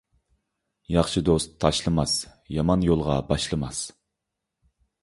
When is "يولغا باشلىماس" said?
2.89-3.85